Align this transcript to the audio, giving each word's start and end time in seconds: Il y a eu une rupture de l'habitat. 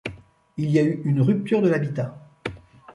Il 0.57 0.71
y 0.71 0.79
a 0.79 0.83
eu 0.83 0.99
une 1.05 1.21
rupture 1.21 1.61
de 1.61 1.69
l'habitat. 1.69 2.17